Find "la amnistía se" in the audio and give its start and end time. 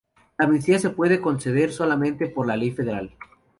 0.39-0.89